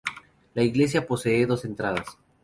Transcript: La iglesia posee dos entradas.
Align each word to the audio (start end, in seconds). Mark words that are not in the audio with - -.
La 0.55 0.63
iglesia 0.63 1.05
posee 1.05 1.45
dos 1.45 1.63
entradas. 1.63 2.17